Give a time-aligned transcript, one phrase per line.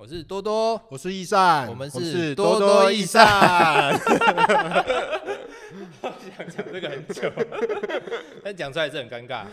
[0.00, 3.26] 我是多多，我是易善，我们是是多多益益善。
[6.36, 7.28] 想讲这个很久，
[8.44, 9.44] 但讲出来是很尴尬。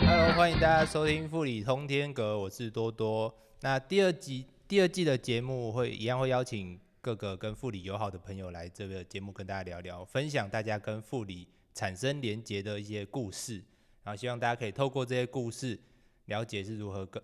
[0.00, 3.34] Hello，欢迎大家收听富里通天阁，我是多多。
[3.60, 13.62] 那第二集第二季的节目会一样会邀请各个跟富里友好的朋友来这个节目跟大家聊聊，分享大家跟富里产生连结的一些故事，
[14.02, 15.78] 然后希望大家可以透过这些故事
[16.24, 17.22] 了解是如何跟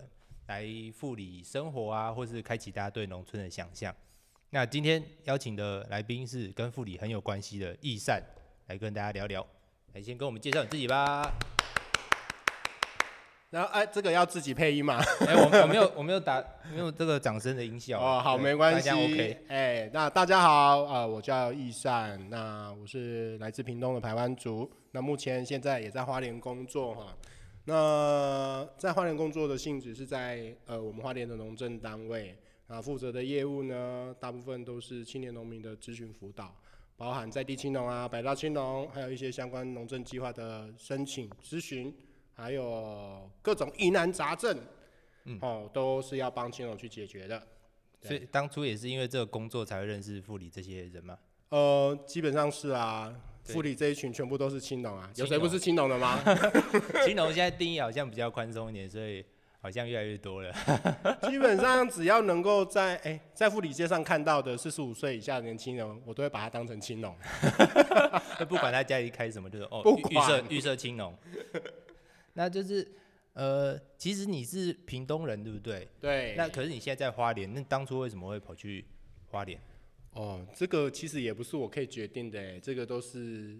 [0.49, 3.95] 来富里生活啊，或是开启大家对农村的想象。
[4.51, 8.23] 那今天邀请的来宾是跟富里很有关系的易善，
[8.67, 9.47] 来跟大家聊聊。
[9.95, 11.33] 来，先跟我们介绍你自己吧。
[13.51, 15.03] 然后哎，这个要自己配音吗？
[15.27, 16.41] 哎、我我没有我没有打
[16.73, 18.01] 没有这个掌声的音效。
[18.01, 18.89] 哦，好，对没关系。
[18.89, 19.45] 大家 OK。
[19.49, 27.17] 哎，那大家好，啊、我叫易善，那我是来自屏东的排湾族，那目前现在也在花莲工作哈。
[27.65, 32.37] 那在花莲工作的性质是在呃我们花莲的农政单位，
[32.69, 36.55] 啊负责的业务呢，大部分都是青年农民的咨询辅导，
[36.97, 41.93] 包含在地青农啊、百大青农，还有一些相关农政计划的申请咨询，
[42.41, 44.57] 还有各种疑难杂症，
[45.25, 47.41] 嗯哦，都是要帮青农去解决的。
[48.01, 51.19] 所以当初也是因为这个工作才会认识富里这些人嘛。
[51.51, 56.19] 呃，基本上是啊，对富里这一群全部都是青农啊，有谁不是青农的吗？
[57.05, 59.23] 青农现在定义好像比较宽松一点，所以
[59.61, 60.51] 好像越来越多了。
[61.29, 67.15] 基本上只要能够在哎、在富里街上看到的四十五岁以下的年轻人，我都会把他当成青农。
[68.49, 71.15] 不管他家里开什么，就是哦不，预预设预设青农。
[72.35, 72.87] 那就是
[73.33, 75.89] 呃，其实你是屏东人对不对？
[76.01, 78.85] 对，那可是你现在在花莲，那当初为什么会跑去
[79.27, 79.61] 花莲？
[80.13, 83.57] 哦，这个其实也不是我可以决定的，哎，这个都是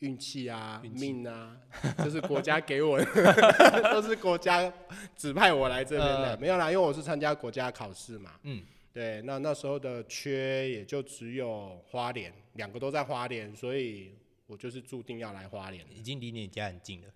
[0.00, 1.56] 运气啊、运气命啊，
[1.98, 3.04] 这是国家给我的，
[3.92, 4.72] 都是国家
[5.14, 6.30] 指派我来这边的。
[6.30, 8.40] 呃没有啦，因为我是参加国家考试嘛。
[8.42, 14.12] 嗯，对，那那时候的缺也就只有花莲，两个都在花莲，所以
[14.48, 15.86] 我就是注定要来花莲。
[15.94, 17.08] 已经离你家很近了。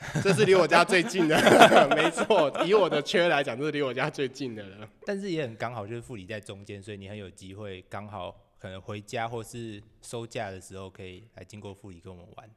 [0.24, 1.36] 这是离我家最近的，
[1.94, 2.50] 没错。
[2.64, 4.88] 以我的缺来讲，这是离我家最近的了。
[5.04, 12.50] 但是也很刚好，就是富里在中间，所以你很有机会，刚好可能回家或是收假的时候，可以来经过富里跟我们玩。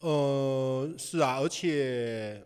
[0.00, 2.42] 呃，是啊，而且，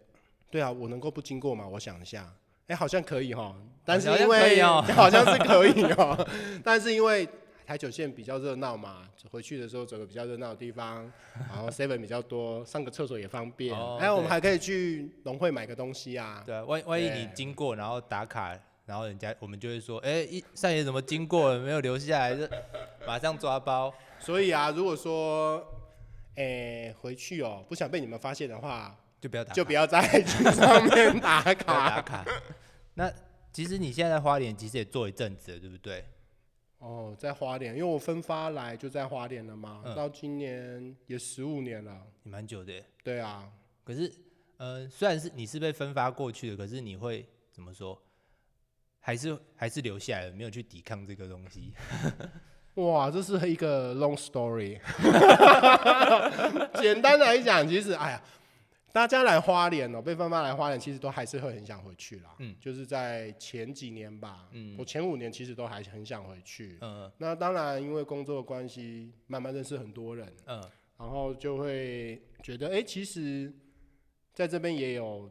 [0.51, 1.69] 对啊，我能够不经过吗？
[1.69, 2.35] 我想一下，
[2.69, 6.29] 哎、好像可以哈，但是因为好像是可以哦，
[6.65, 7.29] 但是因为
[7.67, 11.11] 台九线比较热闹嘛，回去的时候走个比较热闹的地方，
[11.49, 16.43] 然后 seven 比较多，上个厕所也方便，哦还有我们对还可以去农会买个东西啊。
[16.45, 22.47] 对啊，万万一你对经过，然后打卡，然后人家我们就会说，哎、一上野怎么经过了，没有留下来，就
[23.07, 23.93] 马上抓包。
[24.19, 25.65] 所以啊，如果说，
[26.37, 32.03] 哎、回去哦，不想被你们发现的话，就不要打卡，就不要在上面打不要卡 打。
[32.03, 32.25] 卡。
[32.95, 33.11] 那
[33.53, 36.05] 其实你现在在花莲其实也做一阵子了，对不对？
[36.85, 42.07] 哦，在花莲，因为我分发来就在花莲了嘛，嗯到今年也十五年了。
[42.23, 42.85] 你蛮久的耶。
[43.03, 43.51] 对啊，
[43.83, 44.13] 可是，
[44.59, 47.99] 呃，虽然是你是被分发过去的，可是你会怎么说？
[49.01, 51.73] 还是还是留下来了，没有去抵抗这个东西。
[52.77, 54.79] 哇，这是一个 long story。
[56.83, 58.23] 简单来讲，其实哎呀，
[58.95, 62.37] 大家来花莲哦，被分发来花莲，其实都还是会很想回去啦。
[62.39, 62.55] 嗯。
[62.61, 64.77] 就是在前几年吧，嗯。
[64.79, 66.79] 我前五年其实都还很想回去。
[66.81, 67.11] 嗯。
[67.19, 70.63] 那当然，因为工作的关系，慢慢认识很多人，嗯。
[70.97, 73.53] 然后就会觉得，哎、其实
[74.33, 75.29] 在这边也有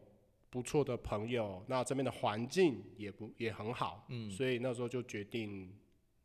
[0.49, 4.29] 不错的朋友，那这边的环境也不也很好，嗯。
[4.29, 5.73] 所以那时候就决定，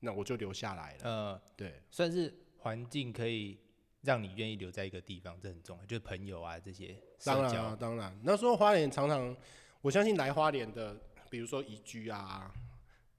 [0.01, 0.99] 那我就留下来了。
[1.05, 3.57] 嗯，对，算是环境可以
[4.03, 7.33] 让你愿意留在一个地方，这很重要，就是朋友啊这些社。
[7.33, 9.37] 当然啊，当然，那时候花莲常常，
[9.81, 10.97] 我相信来花莲的，
[11.29, 12.53] 比如说移居啊，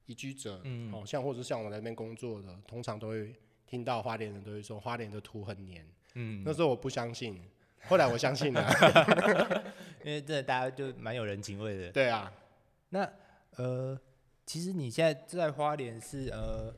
[0.06, 3.36] 移居者，嗯哦，像或者像我那边工作的，通常都会
[3.68, 5.86] 听到花莲人都会说花莲的土很黏。
[6.16, 7.40] 嗯，那时候我不相信，
[7.88, 8.66] 后来我相信了。
[10.04, 11.92] 因为真的大家就蛮有人情味的。
[11.92, 12.34] 对啊，
[12.90, 13.08] 那
[13.58, 14.00] 呃，
[14.46, 16.74] 其实你现在在花莲是呃，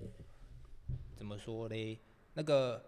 [1.16, 2.00] 怎么说嘞？
[2.34, 2.84] 那个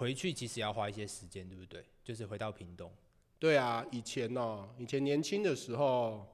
[0.00, 1.84] 回去其实要花一些时间，对不对？
[2.02, 2.90] 就是回到屏东。
[3.38, 6.26] 对啊，以前哦，以前年轻的时候，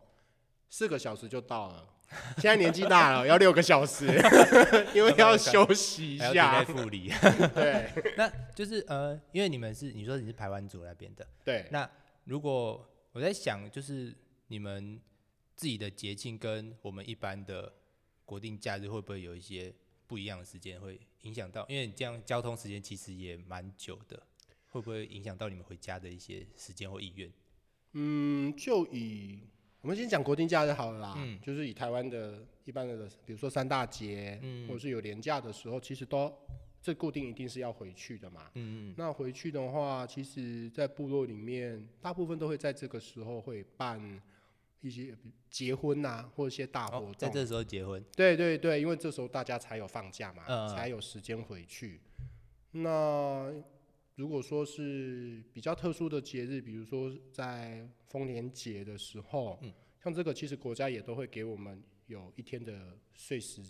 [0.71, 1.89] 四个小时就到了。
[2.37, 4.07] 现在年纪大了，要六个小时，
[4.95, 6.85] 因为要休息一还要停在下。
[6.85, 7.11] 富里，
[7.53, 11.91] 对那就是呃，因为你们是你说你是台湾族那边的，对，那
[12.23, 14.17] 如果我在想，就是
[14.47, 15.01] 你们
[15.57, 17.73] 自己的节庆跟我们一般的
[18.25, 19.75] 国定假日会不会有一些
[20.07, 21.67] 不一样的时间会影响到？
[21.69, 24.23] 因为你这样交通时间其实也蛮久的，
[24.69, 27.31] 会不会影响到你们回家的一些时间或意愿？
[27.93, 29.41] 嗯，就以
[29.81, 36.33] 我们先讲国定假日好了啦，嗯就是以台湾的一般的，比如说三大节，嗯或者是有年假的时候，其实都
[36.83, 38.51] 这固定一定是要回去的嘛。
[38.55, 44.21] 嗯嗯那回去的话，其实，在部落里面，大部分都会在这个时候会办
[44.87, 45.17] 一些
[45.51, 52.01] 结婚呐、或者一些大活哦动。，在这时候结婚，对对对，因为这时候大家才有放假嘛，嗯才有时间回去。
[52.73, 53.53] 那
[54.15, 59.73] 如果说是比较特殊的节日，比如说在丰年节的时候，嗯
[60.03, 63.61] 像这个其实国家也都会给我们有一天的碎时，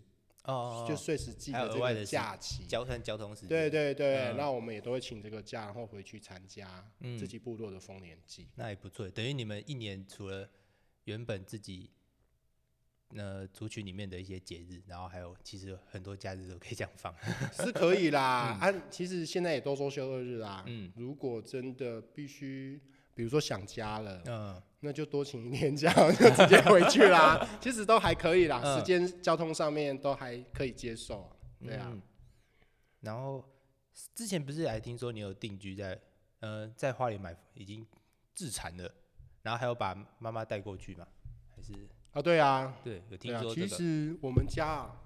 [0.44, 2.66] 哦，就碎石季的这个假期。
[2.66, 8.46] 交通交通时间，对对对，嗯那我们也都会请这个假，然后回去参加嗯自己部落的丰年祭。
[8.56, 9.08] 那也不错。
[9.08, 10.48] 等于你们一年除了
[11.06, 11.90] 原本自己
[13.14, 17.14] 呃族群里面的一些节日，然后还有其实很多假日都可以这样放。
[17.52, 20.62] 是可以啦，啊、其实现在也都说休二日啦。
[20.66, 22.80] 嗯如果真的必须，
[23.14, 27.48] 比如说想家了，嗯那就多请一天假， 就直接回去啦。
[27.60, 31.30] 其实都还可以啦，嗯时间交通上面都还可以接受。
[31.60, 32.02] 对啊，嗯
[33.00, 33.44] 然后
[34.14, 36.00] 之前不是还听说你有定居在
[36.40, 37.86] 呃在花莲买已经
[38.34, 38.92] 自产了，
[39.46, 41.06] 然后还有把妈妈带过去吗？
[41.54, 41.72] 还是
[42.12, 43.68] 啊，对啊，对有听说这个？
[43.68, 45.00] 实我们家啊，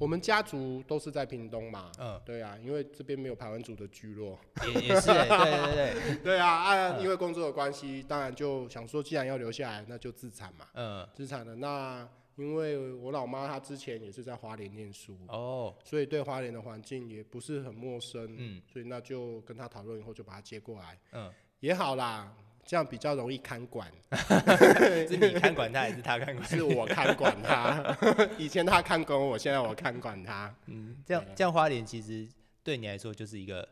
[0.00, 1.92] 我们家族都是在屏东嘛。
[2.00, 4.36] 嗯，对啊，因为这边没有排湾族的聚落。
[4.66, 10.66] 也也是、欸，对对对， 对啊，啊，嗯因为工作的关系，当然就想说，既然要留下来，那就自产嘛。
[10.74, 22.34] 嗯自产的那，因为我老妈她之前也是在花莲念书，哦所以对花莲的环境也不是很陌生，嗯所以那就跟她讨论以后，就把她接过来，嗯，也好啦，
[22.68, 23.90] 这样比较容易看管，
[25.08, 26.44] 是你看管他还是他看管？
[26.46, 27.96] 是我看管他，
[28.36, 32.28] 以前他看管我，现在我看管他，嗯，这样这样花莲其实
[32.62, 33.66] 对你来说就是一个，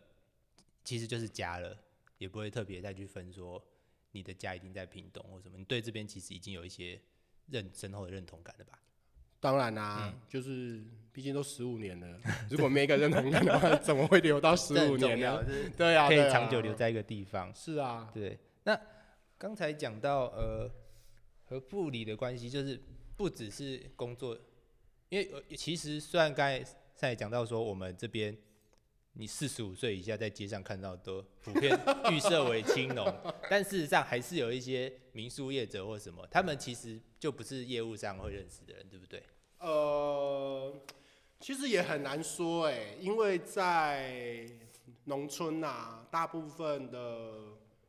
[0.82, 1.76] 其实就是家了，
[2.16, 3.62] 也不会特别再去分说
[4.12, 6.98] 你的家一定在屏东或什么，你对这边其实已经有一些
[7.50, 8.78] 认深厚的认同感了吧？
[9.38, 10.82] 当然啦、嗯就是
[11.12, 12.18] 毕竟都十五年了，
[12.48, 15.44] 如果没一个认同感的话，怎么会留到十五年呢？
[15.44, 17.54] 就是对啊，可以长久留在一个地方。
[17.54, 18.76] 是啊，对，那
[19.38, 20.68] 刚才讲到呃
[21.44, 22.80] 和部里的关系，就是
[23.16, 24.36] 不只是工作，
[25.08, 26.64] 因为、呃、其实虽然刚才
[26.96, 28.36] 才讲到说我们这边
[29.12, 31.78] 你四十五岁以下在街上看到都普遍
[32.10, 33.06] 预设为青农，
[33.48, 39.22] 但事实上还是有一些民宿业者或什么，他们其实就不是业务上会认识的人，对不对？
[39.60, 40.74] 呃，
[41.38, 44.50] 其实也很难说哎，因为在
[45.04, 47.30] 农村呐、大部分的，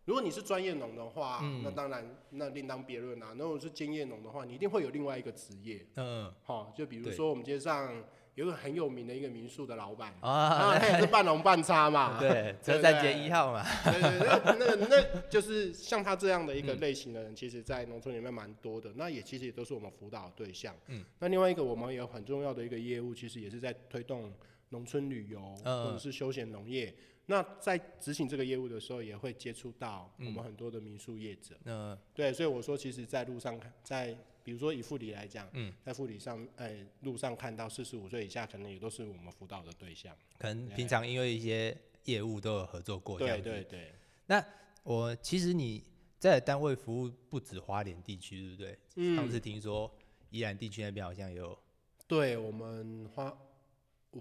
[0.07, 1.61] 如果你是专业农的话，嗯。
[1.63, 3.33] 那当然那另当别论啊。
[3.35, 6.33] 那如果是兼业农的话，你一定会有另外一个职业，嗯。
[6.43, 7.13] 好，就比如对。
[7.13, 7.93] 说我们街上
[8.35, 16.79] 有一个很有名的一个民宿的老板，啊，啊，他也是半农半差 嘛，对，对车站街一号嘛，对对对，那那那就是像他这样的一个嗯。
[16.79, 18.93] 类型的人，其实，在农村里面蛮多的。
[18.95, 20.73] 那也其实也都是我们辅导的对象。
[20.85, 24.31] 嗯，那另外一个我们有很重要的一个业务，其实也是在推动
[24.69, 26.93] 农村旅游嗯或者是休闲农业。
[27.25, 31.57] 那在执行这个业务的时候，也会接触到我嗯们很多的民宿业者。
[31.65, 40.15] 嗯对，所以我说，其实，在路上看，在比如说以护理来讲，嗯，在护理上，哎、路上看到四十五岁以下，可能也都是我们辅导的对象。
[40.37, 43.91] 可能平常因为一些业务都有合作过，对对对
[44.27, 44.43] 那。
[44.83, 45.83] 我其实你
[46.17, 48.79] 在单位服务不止花莲地区，对不对？
[48.95, 49.93] 嗯上次听说
[50.29, 51.59] 宜兰地区那边好像有，
[52.07, 53.46] 对我们花我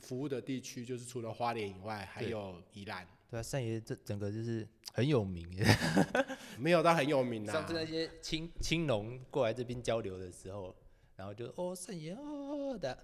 [0.00, 5.64] 服务的地区，就是除了花莲以外，还有宜兰，对啊，善爷这整个就是很有名耶。
[6.58, 7.72] 没有到很有名啊上次。
[7.74, 10.74] 那些青青农过来这边交流的时候，
[11.16, 12.96] 然后就哦善爷哦的，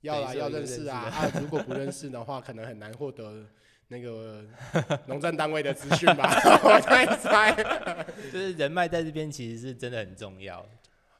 [0.00, 1.40] 要啦，要认识啊认啊！
[1.40, 3.46] 如果不认识的话，可能很难获得
[3.88, 4.44] 那个
[5.06, 6.28] 农政单位的资讯吧。
[6.64, 8.04] 我猜猜。
[8.32, 10.66] 就是人脉在这边其实是真的很重要。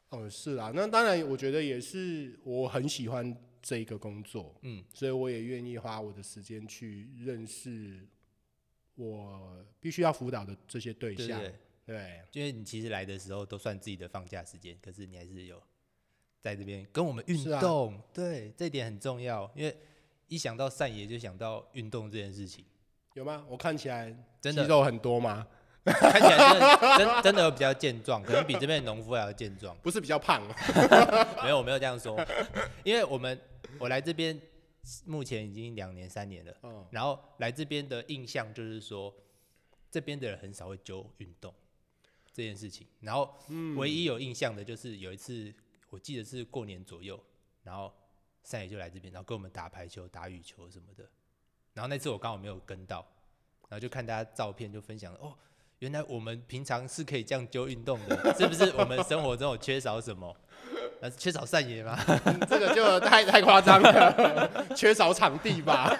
[0.09, 3.35] 哦，是啊，那当然，我觉得也是我很喜欢
[3.65, 8.07] 这一个工作，嗯所以我也愿意花我的时间去认识
[8.93, 11.39] 我必须要辅导的这些对象。
[11.39, 11.49] 对
[11.83, 15.59] 对，对，因为你其实来的时候都算自己的放假时间，可是你还是有
[16.39, 19.51] 在这边跟我们运动，对，这点很重要。
[19.55, 19.75] 因为
[20.27, 22.63] 一想到善爷就想到运动这件事情，
[23.15, 23.43] 有吗？
[23.49, 25.47] 我看起来真的肌肉很多吗？
[25.85, 29.75] 看起来真的真真的比较健壮，可能比这边的农夫还要健壮。
[29.77, 30.41] 不是比较胖。
[31.43, 32.19] 没有，我没有这样说，
[32.83, 33.39] 因为我们
[33.79, 34.39] 我来这边
[35.05, 39.13] 目前已经两年三年了，嗯，然后来这边的印象就是说，
[39.91, 41.53] 这边的人很少会揪运动
[42.33, 43.33] 这件事情，然后
[43.77, 45.53] 唯一有印象的就是有一次，
[45.89, 47.19] 我记得是过年左右，
[47.63, 47.93] 然后
[48.43, 51.07] 三爷就来这边，然后跟我们打排球、打羽球什么的。
[51.73, 53.05] 然后那次我刚好没有跟到，
[53.69, 55.35] 然后就看大家照片就分享哦，
[55.79, 58.71] 原来我们平常是可以这样揪运动的， 是不是？
[58.77, 60.35] 我们生活中有缺少什么？
[61.01, 61.97] 呃，缺少善爷吗？
[62.47, 65.95] 这个就太太夸张了， 缺少场地吧？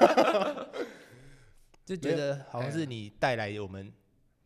[1.85, 3.91] 就觉得好像是你带来我们，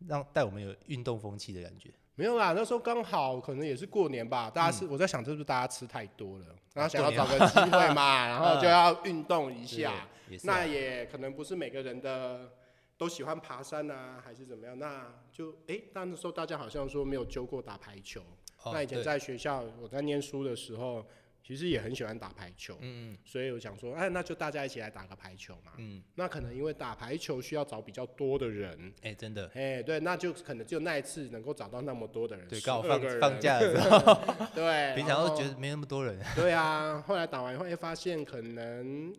[0.08, 1.90] 让带我们有运动风气的感觉。
[2.16, 9.78] 没有啦，那时候刚好可能也是过年吧，大家是、我在想，是不是大家吃太多了，然后想要找个机会嘛，然后就要运动一下。
[9.78, 10.08] 也啊
[10.44, 12.52] 那也可能不是每个人的
[13.00, 14.78] 都喜欢爬山啊，还是怎么样？
[14.78, 18.20] 那就哎、但那时候大家好像说没有揪过打排球。
[18.64, 21.08] 哦那以前在学校，我在念书的时候，
[21.42, 25.72] 其实也很喜欢打排球，嗯所以我想说，哎，那就大家一起来打个排球嘛。
[25.78, 34.14] 嗯，那可能因为打排球需要找比较多的人，哎、真的，哎，对，那就可能只有那一次能够找到那么多的人，对，刚好放放，假的时候，
[34.54, 36.20] 对，平常都觉得没那么多人。
[36.36, 39.16] 对啊，后来打完以后，哎，发现可能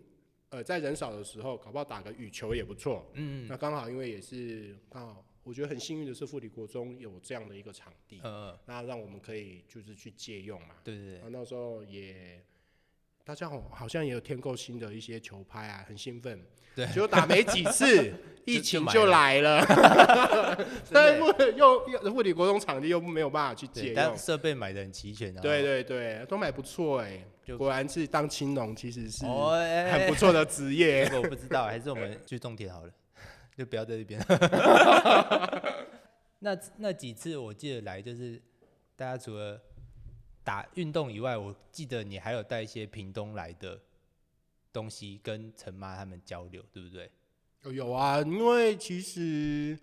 [0.50, 3.10] 呃在人少的时候，搞不好打个羽球也不错。
[3.14, 10.74] 嗯那刚好因为也是刚好，我觉得很幸运的是富里国中有这样的一个场地，呃，那让我们可以就是去借用嘛。
[10.84, 12.42] 对对对那时候也
[13.24, 16.44] 大家好好像也有添购新的一些球拍啊，很兴奋。
[16.74, 18.12] 对结果打没几次，
[18.46, 19.60] 疫情就来了，
[20.86, 24.16] 真但的是又又富里国中场地又没有办法去借对，用但。
[24.18, 25.40] 设备买的很齐全啊。
[25.40, 31.04] 对对对，都买不错哎，就果然是当青农其实是很不错的职业。
[31.06, 32.92] 这 个我不知道，还是我们去种田好了，
[33.56, 34.20] 就不要在这边。
[36.40, 38.40] 那那几次我记得来，就是
[38.96, 39.60] 大家除了
[40.42, 43.78] 打运动以外，我记得你还有带一些屏东来的
[44.72, 47.10] 东西跟陈妈他们交流，对不对？
[47.64, 49.78] 哦有啊，因为其实，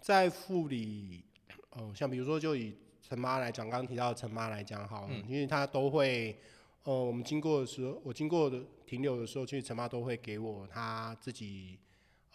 [0.00, 1.24] 在护理，
[1.70, 6.36] 哦，像比如说就以陈妈来讲，刚刚提到的陈妈来讲好了，嗯因为她都会，
[6.84, 11.78] 呃，我们经过的时候，我经过的停留的时候，其实陈妈都会给我她自己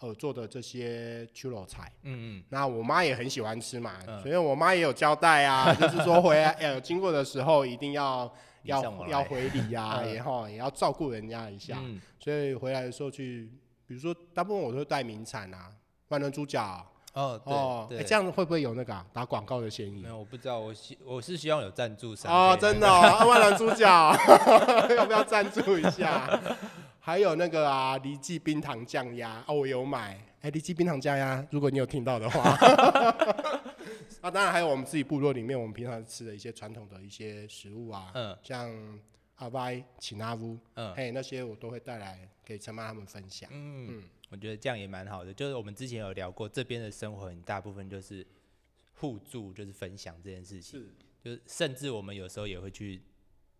[0.00, 1.92] 呃做的这些秋肉菜。
[2.02, 11.78] 嗯嗯那我妈也很喜欢吃嘛，嗯所以我妈也有交代啊， 就是说回来呃经过的时候一定要要要回礼呀、嗯也好也要照顾人家一下。
[11.82, 13.50] 嗯，所以回来的时候去，
[13.86, 15.72] 比如说大部分我都会带名产啊，
[16.08, 16.86] 万能猪脚
[17.16, 17.98] 哦，哦，对。
[17.98, 20.02] 对，哎这样会不会有那个啊、打广告的嫌疑？
[20.02, 20.08] 没？
[20.08, 24.14] 有，我不知道，我希我是希望有赞助商哦，可以真的哦， 啊万能猪脚，
[24.96, 26.40] 要不要赞助一下？
[27.00, 29.42] 还有那个啊，梨记冰糖酱鸭。
[29.46, 30.20] 哦，我有买。
[30.42, 32.42] 哎，梨记冰糖酱鸭，如果你有听到的话，
[34.20, 38.36] 啊，当然还有我们自己部落里面我们平常吃的一些传统的一些食物啊，嗯。
[38.42, 38.70] 像
[39.36, 40.92] 阿歪、请阿乌，嗯。
[40.94, 43.48] 嘿，那些我都会带来给陈妈他们分享。
[43.52, 45.32] 嗯，我觉得这样也蛮好的。
[45.32, 48.26] 就是我们之前有聊过，这边的生活很大部分就是
[48.94, 50.80] 互助，就是分享这件事情。
[50.80, 53.02] 是就是甚至我们有时候也会去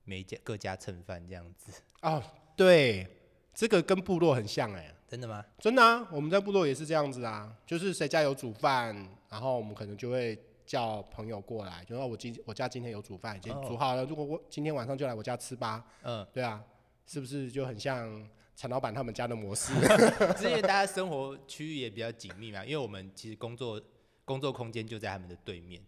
[0.04, 1.72] 每家各家蹭饭这样子。
[2.02, 2.22] 哦，
[2.56, 3.06] 对，
[3.54, 5.44] 这个跟部落很像哎、真的吗？
[5.58, 8.94] 真的啊，我们在部落也是这样子啊，就是谁家有煮饭，
[9.28, 16.62] 然后我们可能就会叫朋友过来，就说我今我家今天有煮饭，已经哦煮好了，如果我今天晚上就来我家吃吧，嗯，对啊，
[17.06, 19.72] 是不是就很像陈老板他们家的模式？
[20.36, 23.80] 之前大家生活区域也比较紧密嘛，因为我们其实工作
[24.24, 25.80] 工作空间就在他们的对面，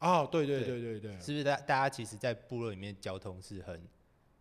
[0.00, 1.56] 哦，对对对对对对，是不是大？
[1.58, 3.80] 大家其实，在部落里面交通是很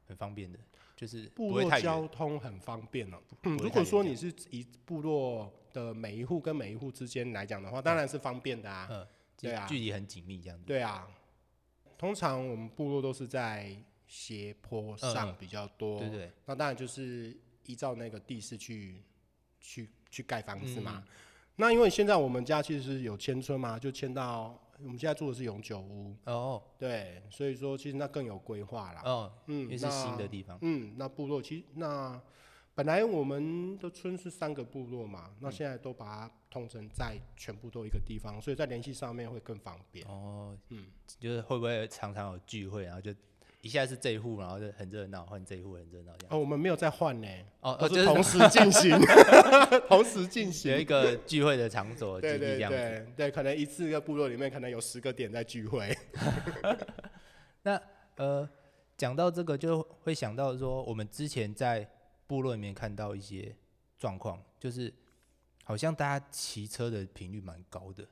[0.08, 0.58] 很方便的，
[0.96, 2.08] 就是部不会太落交。
[2.08, 8.88] 通很方便了、嗯，如果说你是以部落的每一户跟每一户之间来讲的话，当然是方便的啊。
[8.90, 10.66] 嗯，其对啊距离很紧密这样子。
[10.66, 11.08] 对啊，
[12.00, 13.78] 通常我们部落都是在
[14.08, 19.04] 斜坡上嗯比较多，对对，那当然就是依照那个地势去
[19.60, 21.04] 去去盖房子嘛。
[21.06, 21.12] 嗯
[21.58, 29.02] 那因为现在我们家其实是有迁村嘛，就迁到我们现在住的是永久屋，哦对，所以说其实那更有规划啦。
[29.06, 30.60] 哦，嗯，也是新的地方。
[30.62, 32.22] 嗯，那部落其实那
[32.74, 40.06] 本来我们的村是三个部落嘛，那现在都把它统成在全部都一个地方，所以在联系上面会更方便。
[40.10, 43.16] 哦，嗯，就是会不会常常有聚会，然后就
[43.66, 46.36] 一下是这一户，然后就很热闹，换这一户很热闹这样。
[46.36, 47.28] 哦，我们没有在换呢，
[47.62, 48.96] 哦，哦，就同时进行，
[49.90, 50.78] 同时进行有。
[50.78, 52.78] 一个聚会的场所，对对基地这样子。
[52.78, 55.98] 对对，可能一次个部落里面可能有十个点在聚会。
[57.64, 57.82] 那
[58.18, 58.48] 呃，
[58.96, 61.90] 讲到这个，就会想到说，我们之前在
[62.28, 63.56] 部落里面看到一些
[63.98, 64.94] 状况，就是
[65.64, 68.08] 好像大家骑车的频率蛮高的。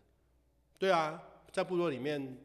[0.80, 2.40] 对啊，在部落里面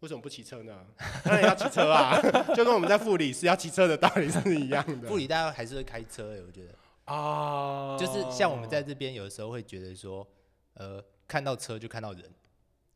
[0.00, 0.86] 为什么不骑车呢？
[1.24, 2.20] 当然要骑车啊，
[2.54, 5.08] 就跟我们在富里是要骑车的道理是一样的。
[5.08, 10.26] 部里大家还是会开车欸，我觉得，啊，就是像我们在这边，有的时候会觉得说，
[10.74, 12.22] 呃，看到车就看到人，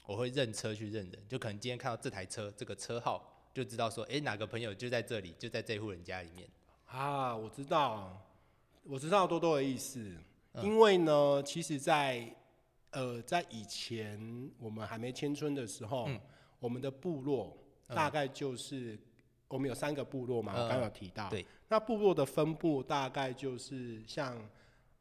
[0.06, 6.49] 我会认车去认人，就可能今天看到这台车这个车号，就知道说，哎，哪个朋友就在这里，就在这户人家里面。
[6.87, 8.16] 啊，我知道，
[8.85, 9.99] 我知道多多的意思，
[10.52, 12.32] 嗯因为呢，其实在，
[12.90, 16.21] 呃，在以前我们还没迁村的时候，嗯
[16.62, 17.54] 我们的部落
[17.88, 17.95] 嗯。
[17.95, 18.99] 大概就是、
[19.49, 24.35] 我们有三个部落嘛，我嗯刚刚有提到，对，那部落的分布大概就是像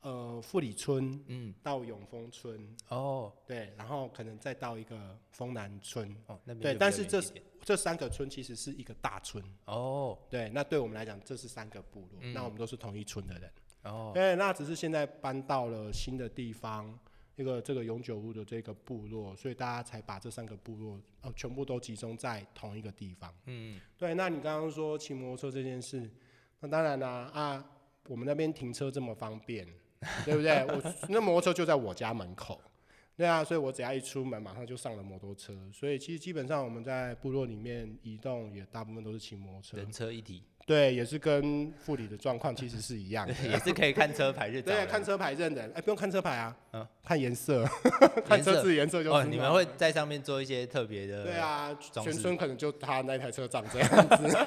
[0.01, 3.32] 呃富里村嗯，到永丰村，哦。
[3.46, 7.22] 对，然后可能再到一个丰南村，哦，那边对但是这
[7.63, 10.18] 这三个村其实是一个大村，哦。
[10.30, 12.34] 对，那对我们来讲这是三个部落，嗯。
[12.34, 13.51] 那我们都是同一村的人。
[13.84, 17.00] 哦，对，那只是现在搬到了新的地方，
[17.35, 23.33] 一个这个永久屋的这个部落，所以大家才把这三个部落呃全部都集中在同一个地方。
[23.45, 26.09] 嗯对，那你刚刚说骑摩托车这件事，
[26.59, 27.65] 那当然啦啊
[28.07, 29.67] 我们那边停车这么方便，
[30.25, 30.65] 对不对？
[30.65, 32.59] 我那摩托车就在我家门口。
[33.17, 35.53] 对啊，所以我只要一出门，马上就上了摩托车。
[35.71, 39.77] 所以其实基本上我们在部落里面移动，也大部分都是骑摩托车。
[39.77, 43.34] 人车一体，对，也是跟副理的状况其实是一样的。
[43.44, 47.65] 也是可以看车牌去找对，看车牌认的，哎、不用看车牌啊，嗯看颜色，
[48.25, 51.24] 看车子颜色就知道哦，你们会在上面做一些特别的。
[51.24, 51.34] 对。
[51.34, 54.38] 啊，全村可能就他那台车长这样 子，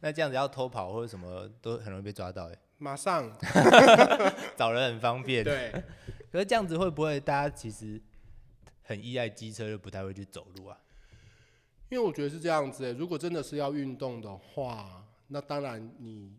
[0.00, 3.30] 那这样子要偷跑或者什么都很容易被抓到，哎，马上
[4.56, 5.42] 找人很方便。
[5.42, 5.72] 对，
[6.30, 8.00] 可是这样子会不会大家其实
[8.82, 10.78] 很依赖机车，就不太会去走路啊？
[11.90, 16.36] 因为我觉得是这样子、欸，如果真的是要运动的话，那当然你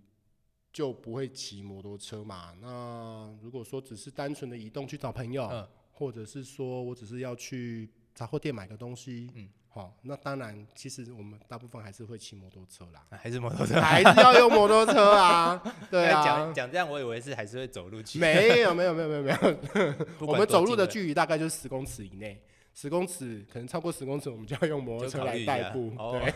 [0.74, 2.54] 就不会骑摩托车嘛。
[2.62, 13.76] 那如果说只是单纯的移动去找朋友，嗯或者是说我只是要去杂货店买个东西，嗯，好、那当然其实我们大部分还是会骑摩托车啦， 还是摩托车？
[13.82, 16.54] 还是要用摩托车啊， 对啊讲。
[16.54, 18.18] 讲这样，我以为是还是会走路去。
[18.18, 22.42] 没有没有没有没有没有，我们走路的距离大概就是十公尺以内，
[22.74, 25.92] 十公尺可能超过十公尺，我们就要用摩托车来代步。
[25.98, 26.34] 哦对，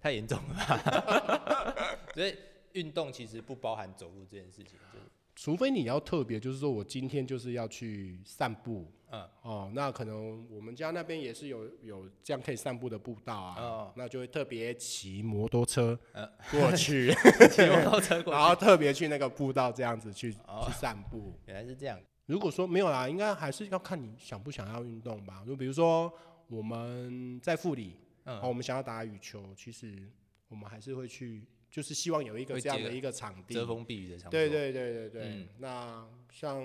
[0.00, 1.96] 太严重了吧？
[2.14, 2.34] 所以
[2.72, 5.04] 运动其实不包含走路这件事情，就是。
[5.34, 8.90] 除非你要特别，就是说我今天就是要去散步。
[9.10, 9.28] 嗯。
[9.42, 13.92] 哦，那可能我们家那边也是有有这样可以散步的步道啊，哦。
[13.96, 16.26] 那就会特别骑摩托车嗯。
[16.50, 17.12] 过去，
[17.52, 18.38] 骑摩托车过去。
[18.38, 20.64] 然后特别去那个步道这样子去哦。
[20.66, 21.38] 去散步。
[21.44, 25.44] 原来是这样，如果说没有啦，应该还是要看你想不想要运动吧。
[25.46, 26.10] 就比如说
[26.48, 27.94] 我们在富里，
[28.26, 30.08] 嗯哦，我们想要打羽球，其实
[30.48, 33.54] 我们还是会去，就是希望有一个这样的一个场地。
[33.54, 34.36] 遮风避雨的场地。
[34.36, 35.22] 对对对对对。
[35.28, 36.62] 嗯那像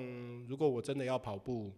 [0.48, 1.72] 如果我真的要跑步，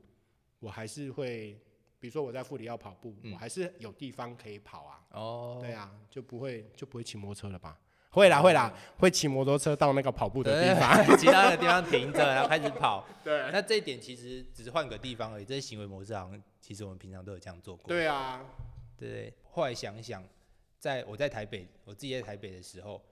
[0.59, 1.59] 我还是会，
[1.99, 4.99] 比如说我在富里要跑步，嗯我还是有地方可以跑啊。
[5.11, 7.79] 哦，对啊，就不会就不会骑摩托车了吧？
[8.09, 11.17] 会啦会啦，会骑摩托车到那个跑步的地方。
[11.17, 13.03] 其他的地方停着，然后开始跑。
[13.23, 17.87] 对那这一点其实只是换个地方而已，这些行为模式好像其实我们平常都有这样做过。
[17.87, 18.45] 对啊，
[18.97, 20.23] 对对，后来想一想，
[20.79, 23.03] 在我在台北，我自己在台北的时候，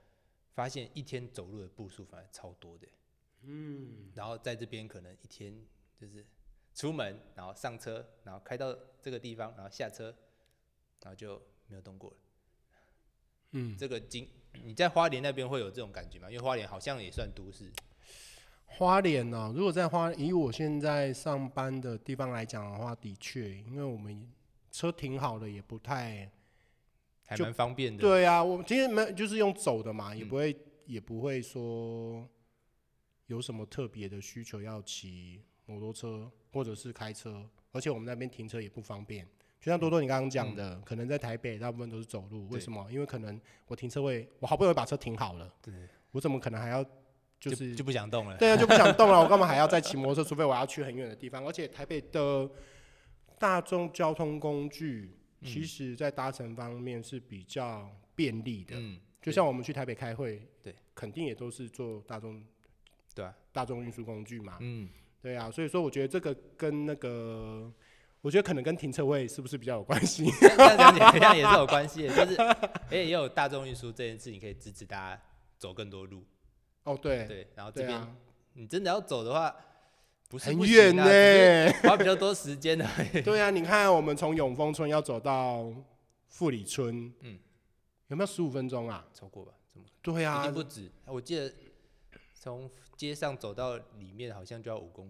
[0.54, 2.86] 发现一天走路的步数反而超多的。
[3.42, 5.54] 嗯，然后在这边可能一天
[6.00, 6.24] 就是
[6.74, 10.14] 出门，然后上车，然后开到这个地方，然后下车，
[11.00, 12.16] 然后就没有动过了。
[13.50, 14.28] 嗯，这个经
[14.64, 16.30] 你在花莲那边会有这种感觉吗？
[16.30, 17.70] 因为花莲好像也算都市。
[18.66, 24.26] 花莲呢、如果在花，以我现在上班的地方来讲的话，的确，因为我们
[24.72, 26.28] 车停好了，也不太
[27.26, 28.00] 还就蛮方便的。
[28.00, 28.42] 对啊。
[28.42, 30.56] 我今天没就是用走的嘛，也嗯不会、
[30.86, 32.26] 也不会说
[33.26, 39.24] 有什么特别的需求要骑摩托车或者是开车，而且我们那边停车也不方便。
[39.60, 42.84] 就像多多你刚刚讲的，可能在台北大部分都是走路，为什么？
[42.90, 45.72] 因为可能我停车位，我好不容易把车停好了，对，
[46.10, 46.84] 我怎么可能还要
[47.38, 48.36] 就是就不想动了。
[48.38, 50.28] 对啊，就不想动了，我干嘛还要再骑 摩托车？
[50.28, 51.46] 除非我要去很远的地方。
[51.46, 52.50] 而且台北的
[53.42, 55.10] 大众交通工具，
[55.42, 58.76] 其实在搭乘方面是比较便利的。
[58.78, 62.40] 嗯，就像我们去台北开会，对，肯定也都是坐大众
[63.12, 64.58] 对啊，大众运输工具嘛。
[64.60, 64.88] 嗯，
[65.20, 67.68] 对啊，所以说我觉得这个跟那个，
[68.20, 70.24] 我觉得可能跟停车位是不是比较有关系？
[70.38, 72.40] 这样讲起来好像也是有关系的， 就是
[72.90, 75.20] 哎也有大众运输这件事你可以支持大家
[75.58, 76.24] 走更多路。
[76.84, 78.16] 哦，对，对，然后这边啊，
[78.52, 79.52] 你真的要走的话，
[80.32, 82.88] 不是很远啊呢、 花比较多时间的。
[83.22, 85.70] 对啊，你看我们从永丰村要走到
[86.28, 87.38] 富里村，嗯，
[88.08, 89.06] 有没有十五分钟啊？
[89.12, 89.52] 超过吧？
[89.70, 89.84] 怎么？
[90.00, 90.90] 对啊一定，不止。
[91.04, 91.52] 我记得
[92.32, 95.06] 从街上走到里面好像就要五公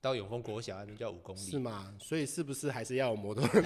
[0.00, 1.40] 到永丰国小那边就要五公里。
[1.40, 1.92] 是吗？
[1.98, 3.62] 所以是不是还是要有摩托车？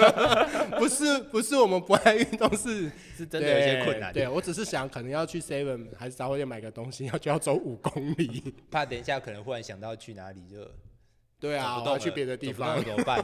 [0.78, 8.54] 不是，不是我们不爱运动，是是真的有一些困难，对，对我只是想可能要去 Seven 还是杂货店买个东西，要就要走五公里。
[8.70, 10.68] 怕等一下可能忽然想到去哪里就
[11.38, 13.22] 对啊，我要去别的地方 怎么办？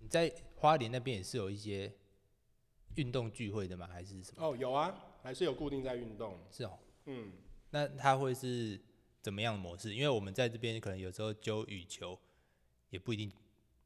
[0.00, 1.92] 你在花莲那边也是有一些
[2.94, 3.86] 运动聚会的吗？
[3.92, 4.46] 还是什么？
[4.46, 6.38] 哦，有啊，还是有固定在运动。
[6.50, 7.30] 是哦，嗯，
[7.70, 8.80] 那他会是
[9.22, 9.94] 怎么样的模式？
[9.94, 12.18] 因为我们在这边可能有时候揪羽球，
[12.90, 13.30] 也不一定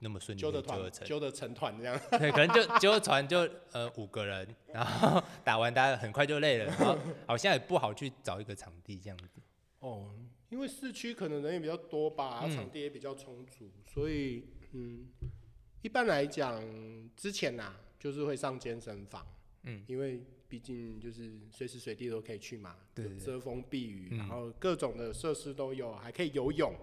[0.00, 1.06] 那么顺利揪的团成。
[1.06, 1.98] 揪的成团这样。
[2.18, 9.40] 对，可能就 揪团就呃五个人，然后 打完大家很快就累了，然后 好像也不好去找一个场地这样子。
[9.80, 10.14] 哦，
[10.50, 15.06] 因为市区可能人也比较多吧，嗯场地也比较充足，所以嗯，
[15.82, 16.62] 一般来讲，
[17.16, 19.26] 之前呐、就是会上健身房，
[19.64, 22.76] 嗯，因为毕竟就是随时随地都可以去嘛，
[23.18, 26.74] 遮风避雨，嗯然后各种的设施都有，还可以游泳。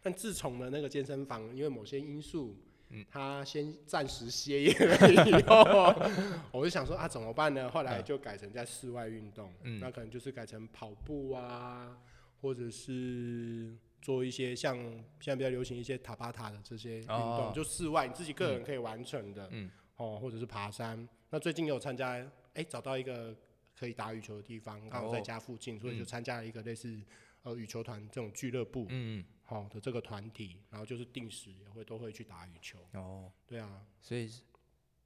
[0.00, 2.56] 但自从呢那个健身房因为某些因素，
[2.88, 5.94] 嗯他先暂时歇业了以后，
[6.50, 7.68] 我就想说啊怎么办呢？
[7.68, 11.98] 后来嗯就改成在室外运动，嗯那可能就是改成跑步啊，
[12.40, 14.78] 或者是做一些像
[15.20, 21.06] 现在比较流行一些塔巴塔的这些运动，哦就室外你自己个人可以完成的，嗯哦，或者是爬山。
[21.32, 23.36] 那最近有参加，哎、找到一个
[23.78, 27.00] 可以打羽球的地方，刚好在哦家附近，所以就嗯参加了一个类似
[27.42, 34.42] 呃羽球团这种俱乐部，嗯好、的这个团体，然后就是定时也会都会去打羽球，嗯，哦，对啊，所以是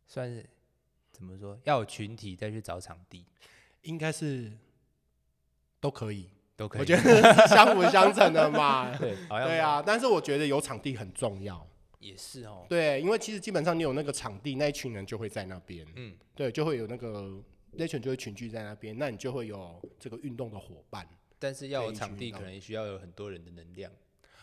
[0.06, 0.44] 算是
[1.12, 1.58] 怎么说？
[1.64, 3.24] 要有群体再去找场地
[3.82, 4.52] 应该是
[5.80, 6.80] 都可以，都可以。
[6.80, 8.90] 我觉得 相辅相成的嘛。
[8.98, 11.66] 对，对啊，但是我觉得有场地很重要。
[12.04, 12.66] 也是哦。
[12.68, 17.32] 对，因为其实基本上你有那个场地，那一群人就会在那边，嗯，对，就会有那个
[17.72, 21.08] 那群就会群聚在那边，那你就会有这个运动的伙伴。
[21.38, 23.90] 但是要有场地，可能需要有很多人的能量，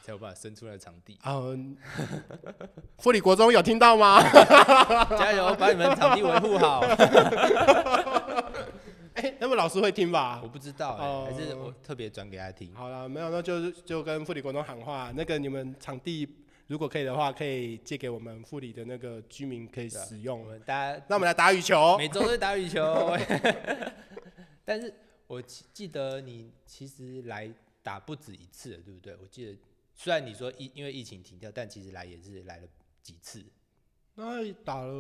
[0.04, 1.18] 才有办法生出那个场地。
[1.24, 1.78] 嗯，
[3.00, 4.22] 富里国中有听到吗？
[5.18, 6.82] 加油，把你们场地维护好。
[9.14, 10.48] 哎、那么老师会听吧我？
[10.48, 12.74] 不知道哎、哦还是我特别转给他听。
[12.74, 16.28] 好了，没有，那就是就跟富里国中喊话，那个你们场地
[16.72, 20.46] 如果可以的话，可以借给我们富里的那个居民可以使用。
[20.46, 21.98] 们大家那我们来打羽球。
[21.98, 23.14] 每周都打羽球，
[24.64, 24.94] 但 是
[25.28, 27.54] 我记记得你其实来
[27.84, 29.14] 打不止一次了，对不对？
[29.22, 29.58] 我记得
[29.94, 32.68] 虽然你说疫因为疫情停掉，但其实来也是来了
[33.04, 33.44] 几次，
[34.16, 34.94] 那打了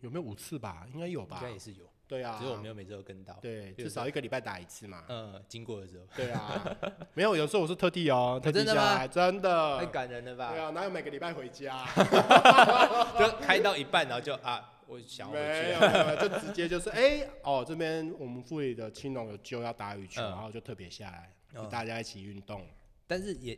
[0.00, 0.88] 有没有五次吧？
[0.94, 1.50] 应该有吧应该？
[1.52, 3.38] 也是有，对啊，只是我没有每周都跟到。
[3.40, 5.04] 对，至少一个礼拜打一次嘛。
[5.08, 6.76] 嗯，经过的时候对啊，
[7.14, 9.86] 没有，有时候我是特地哦，特地真的吗下来，真的太。
[9.86, 10.50] 感人了吧？
[10.50, 11.86] 对啊，哪有每个礼拜回家？
[13.16, 16.04] 就开到一半，然后就啊，我想回没有，去了。
[16.04, 22.66] 没有，就直接就是 哎、哦，这边我们富里的青龙有就要打羽球，嗯然后就特别下来，嗯大家一起运动。
[23.06, 23.56] 但是也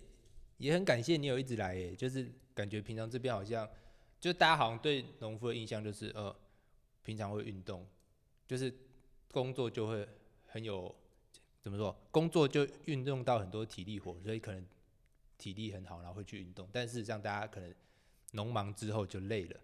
[0.58, 3.66] 也很感谢你有一直来耶，就是感觉平常这边好像，
[4.20, 6.34] 就大家好像对农夫的印象就是呃，
[7.02, 7.86] 平常会运动，
[8.52, 8.70] 就是
[9.30, 10.06] 工作就会
[10.46, 10.94] 很有
[11.62, 14.62] 怎么说，工作就运用到很多体力活，所以可能
[15.38, 16.68] 体力很好，然后会去运动。
[16.70, 17.74] 但事实上，大家可能
[18.32, 19.58] 农忙之后就累了，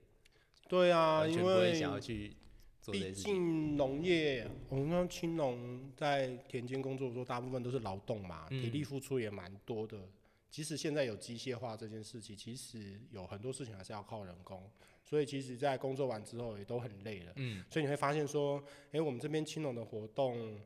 [0.71, 2.35] 对啊，因为不会想要去
[2.81, 3.35] 做这些毕事情。
[3.35, 10.09] 竟农业，我们看青农在田间工作的时候，大部分都是劳动嘛，嗯体力付出也蛮多的。
[10.49, 14.63] 即使现在有机械化这件事情，其实有很多事情还是要靠人工，
[15.09, 17.33] 所以其实在工作完之后也都很累了。
[17.37, 20.61] 嗯，所以你会发现说，哎，我们这边青龙的活动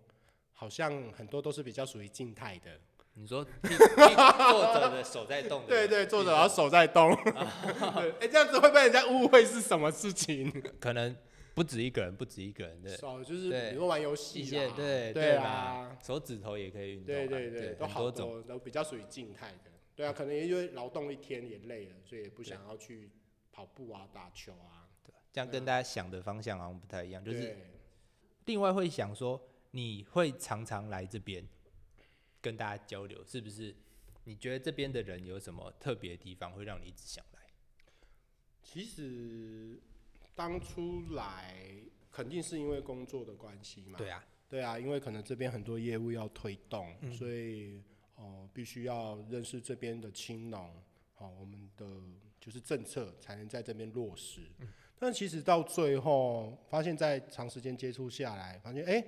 [0.53, 2.71] 好像很多都是比较属于静态的。
[3.15, 7.15] 你说坐着的手在动的，对对，坐着然后手在动。
[7.23, 10.51] 对，哎，这样子会被人家误会是什么事情？
[10.81, 11.15] 可能
[11.55, 18.31] 不止一个人，不止一个人的手就是比如说玩游戏一些啦，对对啊，手指头也可以运动啊，对对对，都好很多种。
[18.31, 19.71] 多，都比较属于静态的。
[19.95, 23.11] 对啊，可能因为劳动一天也累了，所以也不想要去
[23.53, 24.89] 跑步啊、打球啊。
[25.33, 27.57] 这样跟大家想的方向好像不太一样，就是
[28.45, 31.47] 另外会想说，你会常常来这边
[32.41, 33.75] 跟大家交流，是不是？
[34.25, 37.41] 你觉得这边的人有什么特别的地方会让你一直想来？
[38.63, 39.81] 其实
[40.35, 43.99] 当初来肯定是因为工作的关系嘛。
[43.99, 47.83] 对啊，对啊，因为可能这边很多业务要推动，嗯所以
[48.17, 50.81] 哦、必须要认识这边的青农，
[51.15, 51.87] 好、我们的
[52.43, 54.41] 就是政策才能在这边落实。
[54.59, 54.67] 嗯
[54.99, 59.05] 但其实到最后，发现在长时间接触下来，发现哎、诶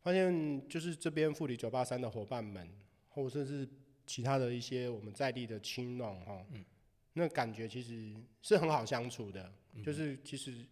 [0.00, 2.66] 发现就是这边富里九八三的伙伴们，
[3.10, 3.68] 或者是
[4.06, 6.64] 其他的一些我们在地的青农哈，嗯
[7.12, 10.66] 那感觉其实是很好相处的，嗯就是其实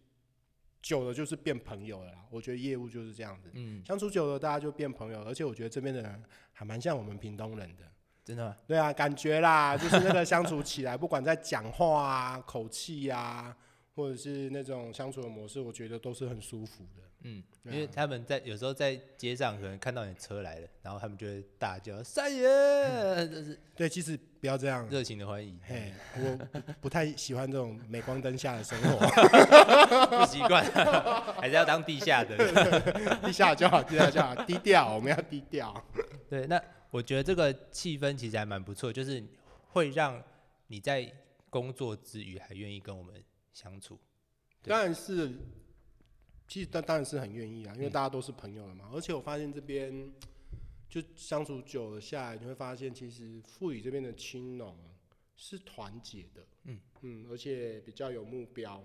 [0.81, 2.25] 久了就是变朋友了啦。
[2.31, 3.51] 我觉得业务就是这样子。
[3.53, 7.83] 嗯，相处久了，大家就变朋友，而且我觉得这边的人还蛮像我们屏东人的。
[8.35, 8.55] 真的？
[8.65, 13.55] 对啊，感觉啦， 就是那个相处起来，不管在讲话啊、口气啊，
[13.95, 17.01] 或者是那种相处的模式，我觉得都是很舒服的。
[17.23, 22.41] 嗯，因为他们在有时候在街上可能看到你车来了，然后他们就会大叫“三爷”，
[23.29, 24.87] 这是对，其实不要这样。
[24.89, 28.97] 热情的欢迎，嘿，我不不太喜欢这种镁光灯下的生活，
[30.17, 30.65] 不习惯，
[31.39, 32.35] 还是要当地下的。
[33.21, 35.71] 地下就好，地下就好，低调，我们要低调。
[36.27, 36.59] 对，那
[36.91, 39.23] 我觉得这个气氛其实还蛮不错，就是
[39.69, 40.21] 会让
[40.67, 41.11] 你在
[41.49, 43.23] 工作之余还愿意跟我们
[43.53, 43.97] 相处。
[44.61, 45.31] 当然是，
[46.47, 48.89] 其实当当然是很愿意啊，因为嗯大家都是朋友了嘛。
[48.93, 50.11] 而且我发现这边
[50.89, 54.77] 就相处久了下来，你会发现其实富宇这边的青农
[55.37, 58.83] 是团结的，嗯嗯，而且比较有目标。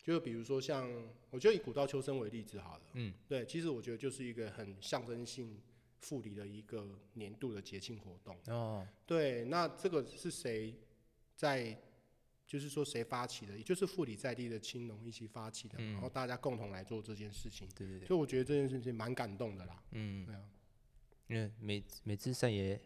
[0.00, 0.88] 就比如说像，
[1.30, 5.60] 我觉得以古道秋生为例子好了，嗯，对，其实我觉得就是一个很象征性
[6.00, 8.36] 富里的一个年度的节庆活动。
[8.46, 10.74] 哦，对，那这个是谁
[11.34, 11.76] 在？
[12.46, 13.58] 就是说谁发起的？
[13.58, 17.68] 也就是富里在地的青农一起发起的，嗯然后大家共同来做这件事情。
[17.74, 19.82] 对对对，所以我觉得这件事情蛮感动的啦。
[19.90, 20.48] 嗯，对啊，
[21.26, 22.80] 因为每每次三爷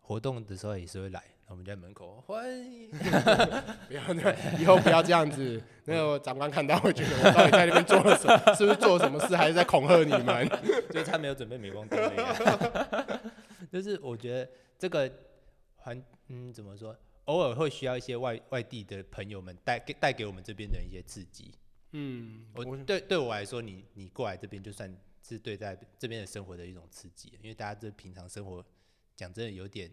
[0.00, 2.90] 活动的时候也是会来，我们在门口欢迎。
[3.88, 5.62] 不要那，以后不要这样子。
[5.84, 8.36] 那个长官看到会觉得我到底在那边做了什么？
[8.54, 10.48] 是不是做了什么事，还是在恐吓你们？
[10.90, 11.98] 就是他没有准备镁光灯。
[13.70, 15.10] 就是我觉得这个
[15.76, 16.96] 环，嗯，怎么说？
[17.26, 21.54] 偶尔会需要一些外外地的朋友们带给带给我们这边的一些刺激。
[21.92, 28.64] 嗯，我对对我来说，你你过来这边就算是对在这边的生活的一种刺激，因为大家这平常生活
[29.14, 29.90] 讲真的有点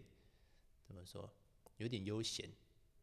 [0.86, 1.28] 怎么说，
[1.84, 2.50] 有点悠闲，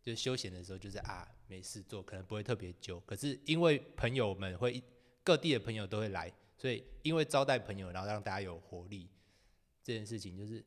[0.01, 2.99] 就是休闲的时候就是啊没事做，可能不会特别久。
[3.01, 4.81] 可是因为朋友们会
[5.23, 9.07] 各地的朋友都会来，所以因为招待朋友，然后让大家有活力，
[9.83, 10.63] 这件事情就是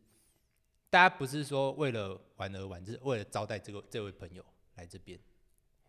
[0.89, 4.45] 大家不是说为了玩而玩，就是为了招待这个这位朋友
[4.77, 5.19] 来这边。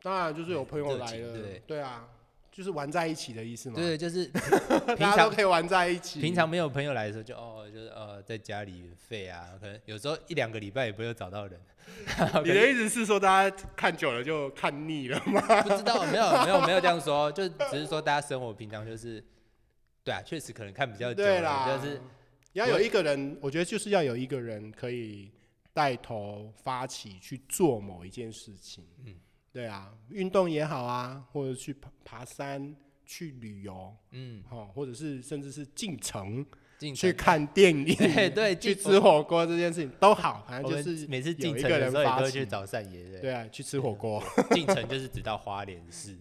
[0.01, 2.09] 当然就是有朋友来了对，对啊，
[2.55, 3.75] 就是玩在一起的意思吗。
[3.75, 4.27] 对，就是
[4.87, 6.21] 平大家都常可以玩在一起。
[6.21, 11.59] 平常没有朋友来的时候就，哦，就是呃，在家里废啊，可能有时候一两个礼拜也不会找到人。
[12.45, 15.41] 你的意思是说，大家看久了就看腻了吗？
[15.63, 19.21] 不知道，没有没有没有这样说，就只是说大家生活平常就是，
[20.01, 22.01] 对啊，确实可能看比较久啦，就是
[22.53, 25.29] 要有一个人，我觉得就是要有一个人可以
[25.73, 28.87] 带头发起去做某一件事情。
[29.05, 29.13] 嗯，
[29.55, 36.45] 对啊，运动也好啊，或者去爬爬山、去旅游，嗯，哦，或者是甚至是进城
[36.77, 42.45] 进去看电影、 对对去吃火锅这件事情都好，反正就是每次进城的时候也都会去。
[42.45, 43.17] 找善爷。
[43.21, 44.21] 对啊，去吃火锅。
[44.51, 46.17] 进城就是直到花莲市，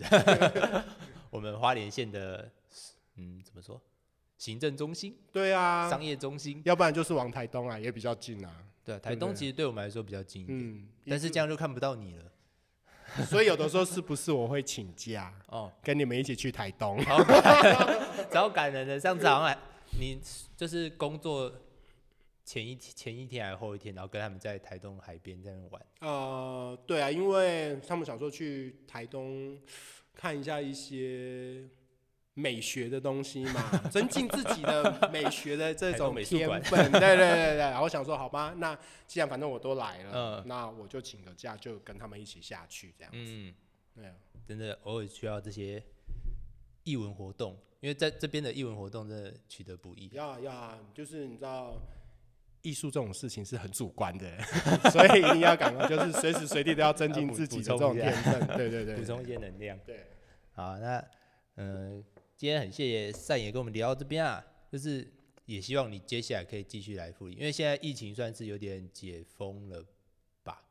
[1.31, 2.49] 我们花莲县的
[3.17, 3.83] 嗯怎么说，
[4.39, 8.65] 行政中心、对啊，商业中心，要不然就是往台东啊，也比较近啊。
[8.85, 12.31] 对啊，台东其实对我们来说比较近一点，嗯，但是这样就看不到你了。
[13.29, 16.99] 所以有的时候是不是我会请假，哦，跟你们一起去台东？
[17.05, 18.99] 超感超感人的。
[18.99, 19.57] 上次好像
[19.99, 20.21] 你
[20.57, 21.53] 就是工作
[22.45, 25.83] 前一前一天还是后一天，然后跟他们在台东海边在那玩。
[26.01, 29.59] 呃，对啊，因为他们想说去台东
[30.15, 31.63] 看一下一些
[32.35, 36.91] 美学的东西嘛， 增进自己的美学的这种天分。
[36.93, 43.11] 对对对对，然后想说好吧，那既然反正我都来了，嗯那我就请个假，就跟他们一起下去这样。
[43.15, 43.55] 嗯，
[43.95, 44.13] 对啊，
[44.47, 45.83] 真的偶尔需要这些
[46.83, 50.09] 艺文活动，因为在这边的艺文活动真的取得不易。
[50.13, 51.81] 要要，就是你知道。
[52.63, 54.41] 艺术这种事情是很主观的，
[54.91, 58.47] 所以一定要赶快，就是随时随地都要增进自己的这种天分。
[58.57, 59.79] 对对对，补充一些能量。
[59.85, 60.07] 对。
[60.55, 60.97] 好，那
[61.57, 62.05] 嗯、呃
[62.45, 65.11] 今天很谢谢善爷跟我们聊到这边啊，就是
[65.47, 69.83] 也希望你接下来可以继续来复理，因为现在疫情算是有点解封了
[70.43, 70.63] 吧？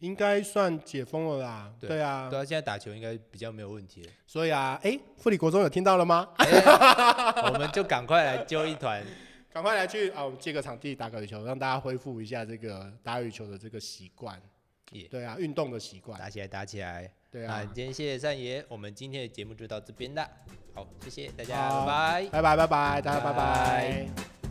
[0.00, 1.72] 应该算解封了啦。
[1.78, 4.10] 对对啊，对啊，现在打球应该比较没有问题了。
[4.26, 6.28] 所以啊，哎，富里国中有听到了吗？
[7.46, 9.06] 我们就赶快来揪一团，
[9.52, 14.42] 赶快来去啊，我们借个场地打个羽球，让大家恢复一下这个打羽球的这个习惯。
[14.90, 16.18] 耶对啊，运动的习惯。
[16.18, 17.08] 打起来，打起来。
[17.32, 20.28] 那对啊，今天谢谢善爷，我们今天的节目就到这边了。
[20.74, 22.28] 好，谢谢大家，拜拜。
[22.30, 24.41] 拜拜拜拜，大家拜拜拜